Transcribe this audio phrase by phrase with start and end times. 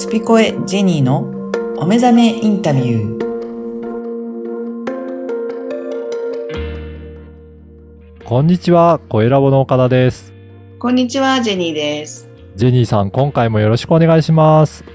[0.00, 1.28] スピコエジェニーの
[1.76, 3.20] お目覚めインタビュー。
[8.24, 10.32] こんにちは、声ラボの岡田です。
[10.78, 12.30] こんにちは、ジェニーです。
[12.56, 14.86] ジェニーさん、今回もよろしくお願いします。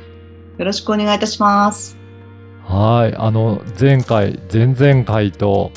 [0.57, 1.95] よろしくお願いいたします。
[2.63, 5.71] はい、あの、前回、前々回と、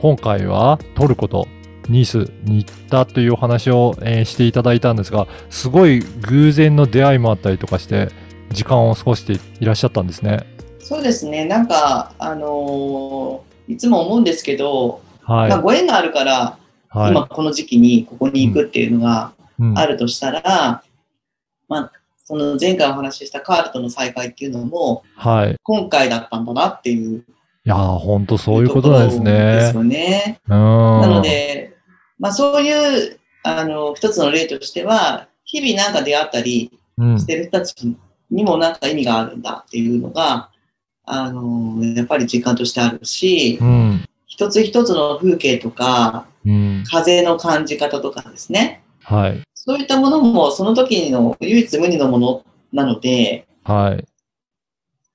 [0.00, 1.46] 今回はトルコと
[1.90, 8.23] ニースに行ったというお話を、えーしていただいたんですが、すごい偶然の出会いもあったりとかして、
[8.54, 10.46] 時間を過ごしていらっしゃったんですね。
[10.78, 15.48] そうですね、なんか、あのーいつも思うんですけど、はい。
[15.50, 16.58] まあ、ご縁があるから、
[16.90, 17.10] はい。
[17.10, 20.82] 今この時期にここに行くっていうのがうんあるとしたら、
[21.68, 21.92] まあ、
[22.24, 25.52] その前回お話ししたカールとの再会っていうのも、はい。
[25.52, 27.24] い今回だったんだなっていう
[27.64, 29.78] やー、ほんとそういうことなんですところですね。
[29.78, 30.40] よね。
[30.48, 31.00] うん。
[31.00, 31.76] なので、
[32.18, 37.96] まあ、そういうあの一つの例としては、日々なんか出会ったりうんし、てる人たち
[38.34, 40.50] にもなんか意味があるんだっていうのが、
[41.06, 44.04] あのやっぱり実感としてあるし、うん。
[44.26, 46.84] 一つ一つの風景とか、うん。
[46.90, 48.82] 風の感じ方とかですね。
[49.02, 49.42] はい。
[49.54, 54.04] そういったものもその時の唯一無二のものなので、はい。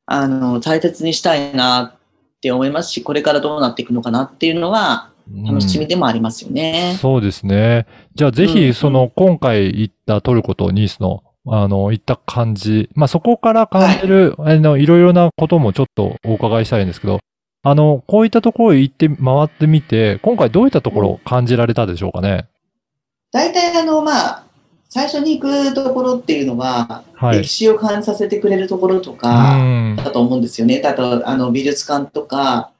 [0.05, 5.11] あの、大切にしたいなって思いますし、これからどうなっていくのかなっていうのは
[5.45, 6.97] 楽しみでもありますよね。
[6.99, 7.85] そうですね。
[8.15, 17.19] じゃあぜひ、うんその、今回行ったトルコとニースの、あの、行った感じ、まあ、そこから感じる、あの、いろいろなこともちょっとお伺いしたいんですけど、
[17.63, 22.47] あの、こういったところ行って、回ってみて、今回どういったところを感じられたでしょうかね？
[23.31, 24.43] 大体あの、まあ、
[24.89, 27.47] 最初に行くところっていうのは、はい歴。
[27.47, 29.95] 史を感じさせてくれるところとうか、ん。
[29.95, 30.81] だと思うんですよね。
[30.85, 32.71] あと、あの、美術館とか、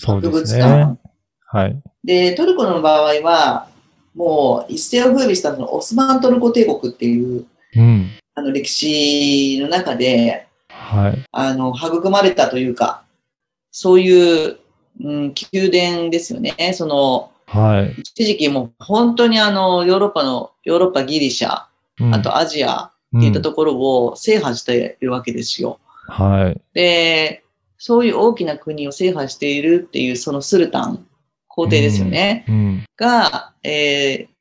[0.00, 0.98] 博物ですね館。。
[1.46, 1.80] はい。
[2.04, 3.68] で、トルコの場合は、
[4.14, 7.46] もう一世を風靡したそのオスマントルコ帝国っていう
[7.76, 8.10] うん。
[8.34, 11.24] あの歴史の中で、はい。
[11.32, 13.02] あの、育まれたというか、
[13.70, 14.58] そういう、
[15.00, 16.54] うん、宮殿ですよね。
[16.74, 18.00] その、はい。
[18.00, 21.64] 一時期もう本当にあの、ヨーロッパの、ヨーロッパ、ギリシャ、
[22.00, 23.76] うんあとアジアっていったところ
[24.06, 25.80] を制覇しているわけですよ。
[26.06, 26.60] はい。
[26.74, 27.42] で、
[27.76, 31.06] そういう大きな国を制覇しているっていうそのスルタン、
[31.48, 32.44] 皇帝ですよね。
[32.48, 32.84] うん。
[32.96, 34.37] が、えー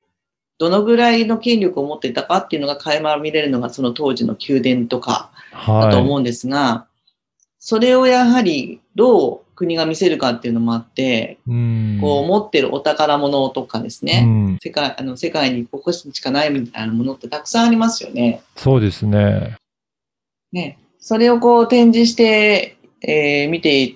[0.59, 6.87] どのぐらいの権力を持っていたかっていうのが垣間見れるのがその当時の宮殿とかだとは思うんですが、
[7.59, 11.51] それをやはりどう国が見せるかっていうのもあって、い。
[11.51, 11.97] うん。
[11.99, 14.57] こう持ってるお宝物とかですうね、ん。
[14.61, 18.41] 世界あの世界にここしかないみたいなものってたくさんありますよね。
[18.55, 19.57] そうですね。
[20.51, 23.95] ねそれをこう展示して、えー見て、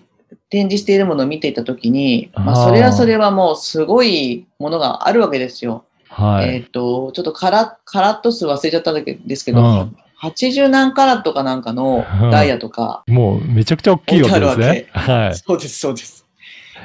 [0.50, 5.86] 展示しているものを見ていたときに、まあ、それはそれはもうすごいものがあるわけですよ。
[6.12, 6.56] はい。
[6.56, 14.88] えっ、と、ちょっとカラカラット数忘れちゃったんですけど、うん80何カラットかなんかのダイヤとか、もうめちゃくちゃ大きいわけですね。
[14.92, 15.36] はい。
[15.36, 16.28] そうです、そうです。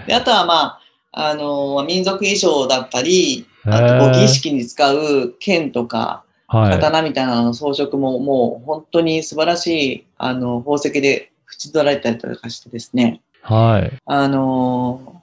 [0.06, 0.78] であとはま
[1.12, 6.72] あ、あの民族衣装だったり、あと儀式に使う剣とか、はい。
[6.76, 13.98] 刀みたいなのの装飾ももう本当に素晴らしいあの宝石で縁取られたりとかしてですね、はい。
[14.06, 15.22] あの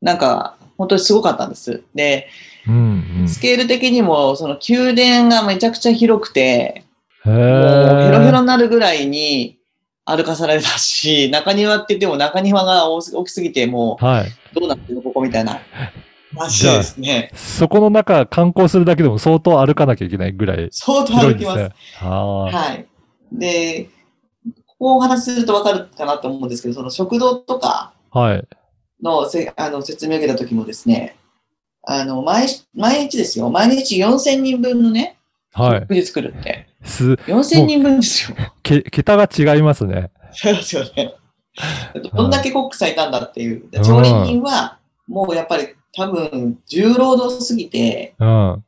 [0.00, 1.82] なんか本当にすごかったんです。
[1.94, 2.28] で、
[2.66, 3.28] うん、うん。
[3.28, 6.84] スケール的にもその宮殿がめちゃくちゃ広くて、
[7.26, 9.58] へもうヘロヘローになるぐらいに
[10.04, 14.28] 歩かされたし、 中庭って言っても中庭が大大きすぎてもはい。
[14.28, 14.30] う
[14.60, 15.60] どうなってるのここみたいな
[16.36, 17.30] 感じですね。
[17.34, 21.70] そこの中観光するだけでも相当歩かなきゃいけないぐらい相当歩きます。
[21.96, 22.86] ははい。
[23.32, 23.90] で、
[24.66, 28.18] ここをお話しするとわかるかなと思うんですけど、その食堂とかい。
[28.18, 28.48] はい。
[29.02, 31.16] のせあの説明を受けた時もですね、
[31.82, 35.18] あの毎毎日ですよ、毎日4000人分のね、
[35.52, 35.80] はい。
[35.80, 36.68] 食事作るって。
[36.84, 38.36] す、4000人分ですよ。
[38.62, 40.10] け、桁が違いますね。
[40.32, 41.14] そうですよね。
[42.12, 43.64] どんだけコックさんいたんだっていう。
[43.72, 48.64] うん調理人は、もうやっぱり多分、重労働すぎて、うん。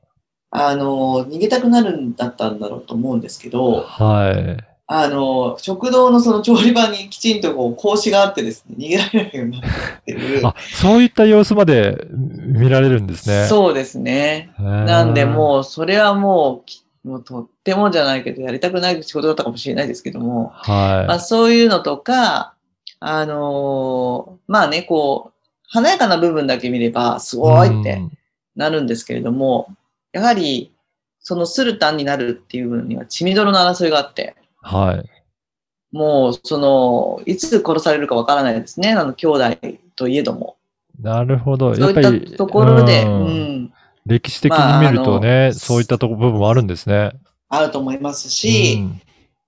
[0.52, 4.69] あの、逃げたくなるんだったんだろうと思うんですけど、はい。
[4.92, 9.70] あの、食堂のその調理場にきちんとこう、格子があってですね、逃げられないようになっ
[10.04, 10.40] てる。
[10.44, 13.46] あ、そういった様子まで見られるんですね。
[13.46, 14.50] そうですね。
[14.58, 22.54] ななんでもう、それはもうき、もうとってもじゃないけど、やりたくない仕事だったかもしれないですけども、まあはそういうのとか、
[22.98, 25.32] あのーまあね、こう、
[25.68, 27.38] 華やかな部分だけ見れば、すい。
[27.38, 28.12] ごいってうん
[28.56, 29.68] なるんですけれども、
[30.12, 30.72] やはり、
[31.20, 35.96] そのスルタンになるっていうのには血みどろの争いがあって、はい。
[35.96, 38.92] もう、その、いつ殺されるかわからないですね。
[38.92, 39.56] あの、兄弟
[39.96, 40.56] といえども。
[41.00, 41.74] なるほど。
[41.74, 43.72] そういやっぱりったところで、ううんん、
[44.06, 47.12] 歴史的に見るとね、まあそういったとこ部分もあるんですね。
[47.48, 49.00] あると思いますし、うん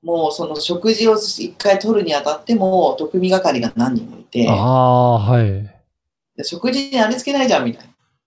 [0.02, 5.62] もうその食事を一回取るにあたっても、特務係が何人もいて、ああ、はい。
[6.36, 7.86] で食事にありつけないじゃんみたい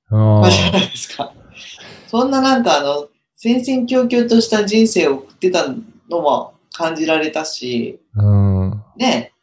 [0.10, 1.34] なあ感じじゃないですか。
[2.08, 8.83] そんななんかあの、戦々恐々とした人生を送ってたのも感じられたし、ーうん。
[8.98, 9.33] ね、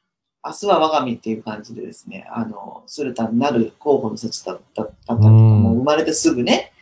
[0.44, 6.72] 明日は我が身っていう感じでですね、あの、スルタンになる候補の人たちだっただったりとか、うんもう生まれてすぐね、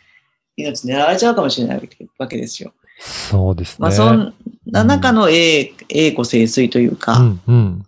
[0.57, 1.89] 命狙われちゃうかもしれない
[2.19, 2.73] わけですよ。
[2.99, 3.83] そうですね。
[3.83, 4.35] まあ、そん
[4.67, 7.87] な中の栄栄枯盛衰というか、うん、うん。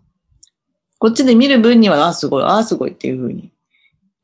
[0.99, 3.51] こっちで見る分には、ああ、すごい、ああ、すごいっていうふうに。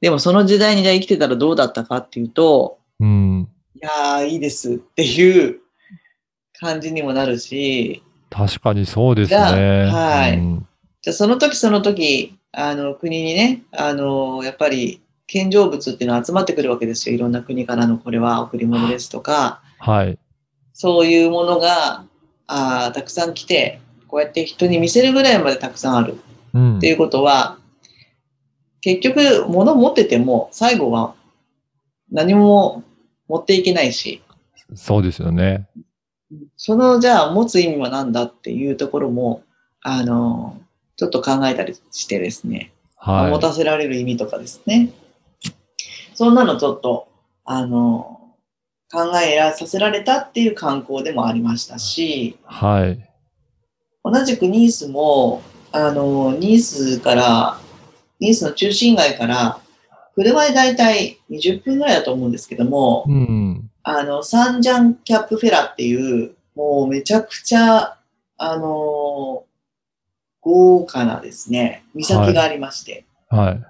[0.00, 3.48] でもその時代にじゃあ生きてたらどうだったかっていうと、うん。
[3.74, 5.60] いやー、いいですっていう
[6.60, 9.38] 感じにもなるし、確かにそうですね。
[9.38, 10.68] あはいうん
[11.00, 17.14] じゃあその時その時、あの、国にね、あの、やっぱり、献上物っていうのは集まってくるわけですよ。
[17.14, 20.18] いろんな国からのこれは贈り物ですとか、はい。
[20.72, 22.04] そういうものが、
[22.46, 26.18] あーたくさん来て、こうやって人に見せるぐらいまでたくさんある
[26.54, 27.58] うんっていうことは、
[28.80, 31.14] 結局、物持ってても、最後は
[32.10, 32.82] 何も
[33.28, 34.22] 持っていけないし、
[34.74, 35.66] そうですよね。
[36.56, 39.42] その、じゃあ、持つ意味は何だっていうところも、
[39.82, 40.60] あの、
[40.96, 43.30] ちょっと考えたりしてですね、はい。
[43.30, 44.90] 持たせられる意味とかですね。
[46.14, 47.08] そんなのちょっと、
[47.44, 48.34] あの、
[48.90, 53.08] 考えさせられたっていう観光でもありましたし、はい。
[54.04, 55.42] 同じくニースも、
[55.72, 57.60] あの、ニースから、
[58.20, 59.60] ニースの中心街から、
[60.14, 63.37] 車でだいたい20分ぐらいだと思うんですけども、うん。
[63.82, 67.96] あの、サンジャンキャップフェラっていう、もうめちゃくちゃ、
[68.40, 69.44] あの
[70.40, 73.60] 豪華なですね、岬がありまして、はい。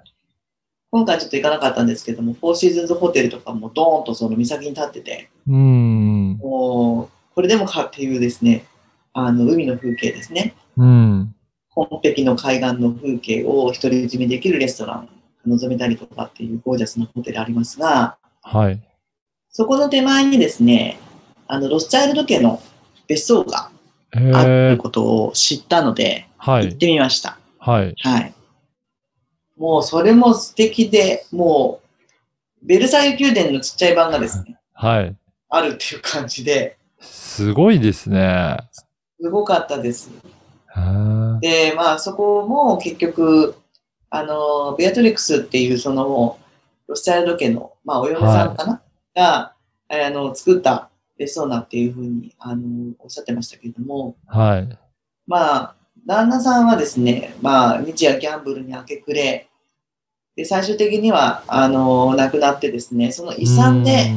[0.91, 6.37] 今回ちょっと行かなかったんですけども、フォーシーズンズホテルとかもドーンとその岬に立ってて、うん。
[6.37, 8.65] もう、これでもかっていうですね、
[9.13, 10.55] あの、海の風景ですね。
[10.77, 11.35] うん。
[11.69, 15.11] 本壁の海岸の風景を独り占めできるレストランが
[15.45, 18.81] 望めたりとかっていうゴージャスなホテルありますが、はい。
[19.51, 20.99] そこの手前にですね、
[21.47, 22.61] あの、ロスチャイルド家の
[23.07, 23.71] 別荘が
[24.15, 26.67] えあるー、ことを知ったので、はい。
[26.67, 27.37] 行ってみました。
[27.59, 27.95] はい。
[27.99, 28.33] はい。
[29.57, 31.81] もうそれも素敵で、も
[32.63, 35.15] う、ベルサイユ宮殿のちっちゃい版がですね、はい。
[35.49, 38.57] あるっていう感じで、すごいですね。
[39.21, 40.11] すごかったです。
[41.41, 43.55] で、まあそこも結局、
[44.09, 46.39] あの、ベアトリックスっていうその、
[46.87, 48.81] ロスチャイルド家の、まあお嫁さんかな、
[49.19, 49.53] が、
[49.89, 54.77] あの、作った別荘なっていうふうに、あの、おっしゃってましたけれども、はい。
[55.27, 55.75] まあ、
[56.07, 59.47] 旦那さんはですね、まあ、日夜ギャンブルに明け暮れ、
[60.35, 64.11] で、最終的には、あの、亡くなってですね、その遺産で、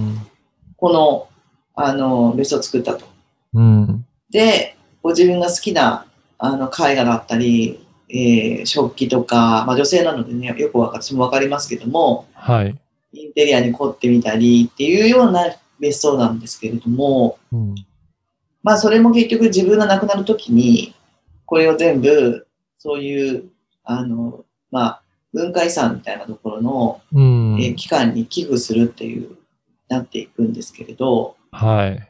[0.77, 1.29] この、
[1.75, 3.07] あの、別荘を作ったと。
[3.55, 3.65] うん。
[3.65, 4.07] うん。
[4.31, 6.07] で、ご自分が好きな、
[6.39, 12.79] あの、絵画だったり、えー食器とか、まあ女性なのでね、よく私もわかりますけども、はい。
[13.13, 17.75] インテリアに凝ってみたりっていうような別荘なんですけれども、うん。
[18.63, 20.95] まあそれも結局自分が亡くなるときに、
[21.47, 22.47] これを全部、
[22.79, 23.45] そういう、
[23.85, 27.61] あの、まあ、文化遺産みたいなところの、うん。
[27.61, 29.37] えー機関に寄付するっていう、
[29.89, 32.09] なっていくんですけれど、はい。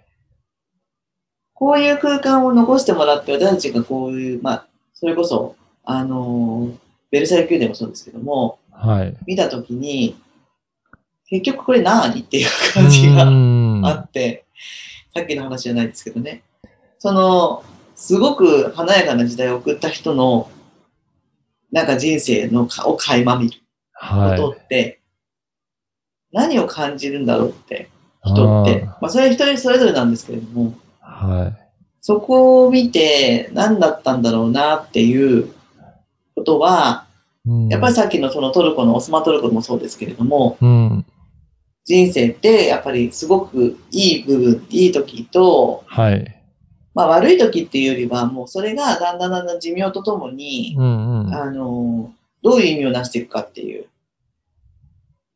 [1.54, 6.76] こういう空間を残してもらって、私たちがこういう、まあ、それこそ、あのー
[7.12, 9.16] ベルサイユ宮殿もそうですけども、はい。
[9.26, 10.16] 見たときに、
[11.32, 14.44] 結局これ何っていう感じがうんあって、
[15.14, 16.42] さっきの話じゃないですけどね。
[16.98, 20.50] その、すごく華やかな時代を送った人の、
[21.70, 23.60] なんか人生のかを垣間見る
[23.94, 25.00] ことはって、
[26.32, 27.88] 何を感じるんだろうって、
[28.26, 28.84] 人って。
[29.00, 31.02] まあ、それは一人それぞれなんですけれども、い。
[31.02, 31.56] は
[32.02, 35.48] そこを見て何だったんだろうなっていう
[36.34, 37.06] ことは、
[37.46, 37.48] い。
[37.48, 41.06] うんやっぱりさっきのそのトルコのオスマントルコもそうですけれども、うん。
[41.84, 46.38] 人生ってやっぱりすごくいい部分、いい時と、はい。
[46.94, 51.34] まあ悪い時っていうよりはもうそれがだんだんだんだん寿命とともに、うんうん。
[51.34, 52.12] あの、
[52.42, 53.86] どういう意味をなしていくかっていう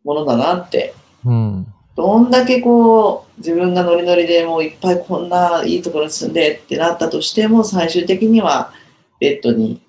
[0.05, 0.95] ものだなって。
[1.25, 1.67] うん。
[1.97, 8.71] どんだけこう自分がノリノリでもういっぱいこんないいところに住んでってなったとしても最終的には
[9.19, 9.81] ベッドに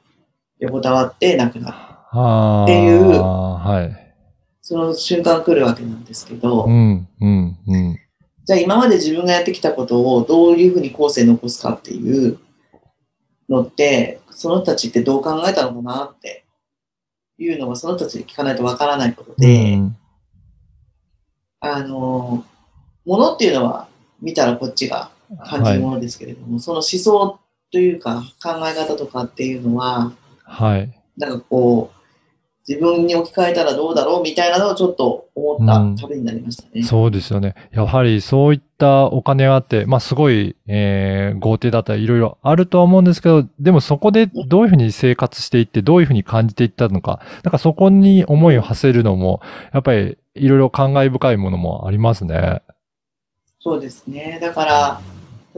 [0.60, 1.74] 横たわって亡くなる。
[1.74, 2.64] はあ。
[2.64, 4.07] っていうはい。
[4.68, 8.00] その瞬間来るわけなんですけど、うん、うん、うん。
[8.44, 12.38] じゃあ今まで自分がやってきたことをどういうふうに後世に残すかっていう
[13.48, 16.44] のって、その人たちってどう考えたのかなって
[17.38, 19.98] いうのがその人たちに聞かないとわからないことで、うん
[21.62, 22.44] あの、
[23.06, 23.88] ものっていうのは
[24.22, 25.12] 見たらこっちが
[25.46, 27.40] 感じるものですけれども、その思想
[27.72, 30.12] というか考え方とかっていうのは、
[30.44, 30.94] はい。
[31.16, 31.97] なんかこう、
[32.68, 36.84] 自分に置き換えたらどうだろうみたいなのをちょっと思ったうん旅になりましたね。
[36.84, 37.56] そうですよね。
[37.72, 49.42] やはりそういったお金があって、まあすごい、えー、豪邸だったりいろいろあるとは思うんですけど、でもそこでどういうふうに生活していって、どういうふうに感じていったのか、なんかそこに思いを馳せるのも、
[49.74, 52.62] やっぱりいろいろ感慨深いものもありますね。
[53.62, 54.40] そうですね。
[54.42, 55.02] だから、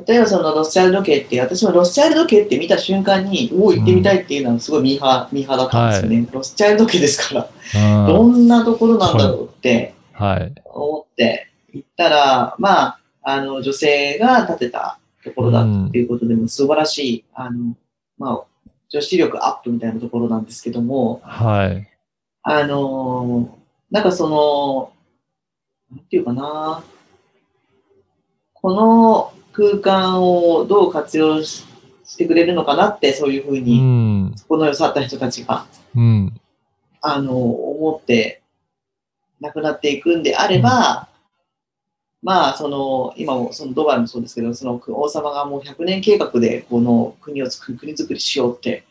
[0.07, 6.27] 例えばそのロスチャイルド家って、私もロスチャイルド家って見た瞬間に、おお、行ってみたいっていうのはすごいミーハー、ミーハーだったんですよね。
[6.31, 8.45] ロスチャイルド家ですから、どうん。
[8.45, 10.53] んなところなんだろうってはい。
[10.65, 17.75] 思って行ったら、まあ、あの、女性が建てたところだっていうことでも素晴らしい、あの、
[18.17, 18.43] まあ、
[18.89, 21.87] 女子力アップみたいなところなんですけども、はい。
[22.41, 23.57] あの
[23.91, 24.91] なんかその、
[25.95, 26.83] なんていうかな、
[28.53, 31.65] この空間をどう活用し
[32.09, 34.35] してくれるのかなって、そういうふううに、ん。
[34.47, 36.41] この世去った人たちが、うん。
[37.01, 38.41] あの、思って
[39.39, 41.07] 亡くなっていくんであれば、
[42.23, 48.85] まあ、その、今も、そのドバイもそうですけど、その王様がもう100年計画でこの国を作る、国づくりしようって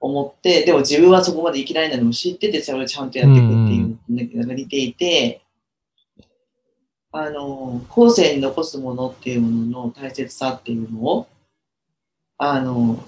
[0.00, 5.42] 思って、でも自分はそこまで生きられないのも知ってて、それをちゃんとやっていくっていうのが似ていて、
[7.16, 11.28] あの、後世に残すものっていうものの大切さっていうのを、
[12.38, 12.98] あの、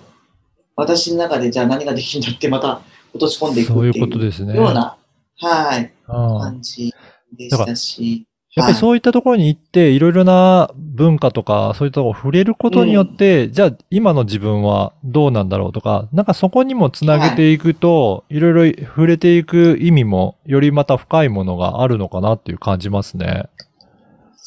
[0.76, 2.82] 私の中でじゃあ何ができるんだってまた
[3.12, 4.54] 落とし込んでいくっていういうことですね。
[4.54, 4.96] ような、
[5.40, 6.94] はい、うん感じ
[7.36, 8.24] でしたし。
[8.54, 23.50] やっぱりそういったところに行って、いろいろな文化とか、そういったところを触れることによって、じゃあ今の自分はどうなんだろうとか、なんかそこにもつなげていくと、いろいろ触れていく意味も、よりまた深いものがあるのかなっていう感じますね。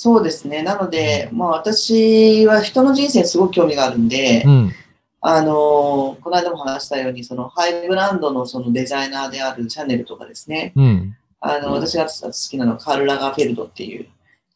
[0.02, 0.64] そうですね。
[0.64, 4.72] なので、まあ私は人の人生にすごく興味があるんで、うん。
[5.20, 11.18] あの、この間も話したように、そのハイブランドのそのデザイナーであるシャネルとかですね、うん。
[11.42, 14.08] あの、私が好きなのはカール・ラガーフェルドっていう、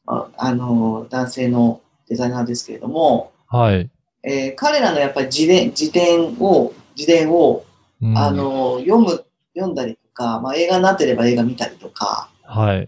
[0.07, 3.91] ああの、男性のデザイナーですけれども、はい。
[4.23, 7.65] えー彼らのやっぱり自伝、自伝を、自伝を、
[8.01, 12.87] うんあ、の、読む、読んだりとか、まあ映画になってれば映画見たりとかはい。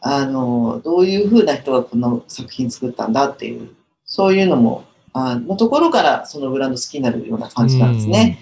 [0.00, 3.70] あの、どういうふうな人がこの作品作ったんだっていう、
[4.04, 8.38] そういうのも、あのところからそのブランド好きになるような感じなんですね。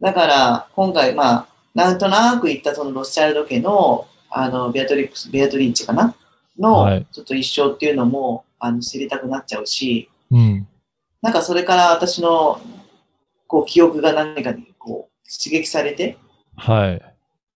[0.00, 6.14] だから、今回、まあ、なんとなく言ったそのロスチャイルド家の、あの、ベアトリックス、ベアトリーチかな？
[6.58, 10.38] の、はいちょっと一生っていうのも、あの、知りたくなっちゃうし、うん。
[10.38, 10.68] うん。
[11.22, 12.60] なんかそれから私の、
[13.46, 16.18] こう、記憶が何かに、こう、刺激されて、
[16.56, 17.02] はい。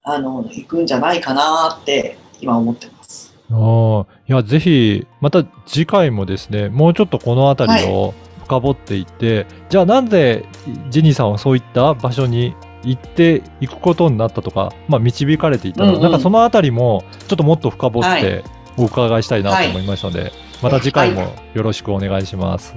[0.02, 3.34] あの、行くんじゃないかなって、今思ってます。
[3.50, 8.14] ああ、いや、ぜひ、また次回もですね、もうちょっとこのあたりを
[8.44, 10.44] 深掘っていって、じゃあなんで
[10.90, 18.44] ジェニーさんはそういった場所に行っていくことになったとか、まあ導かれていたの、うんうんなんかそのあたりもちょっともっと深掘っはて
[18.76, 22.74] お伺いしたいなと思いましたので、また次回もよろしくお願いします。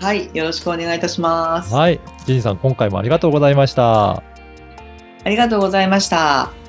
[0.00, 1.72] はい、よろしくお願いいたします。
[1.72, 2.00] はい。
[2.26, 4.10] ジェニーさん、今回もありがとうございました。
[4.16, 4.22] あ
[5.26, 6.61] りがとうございました。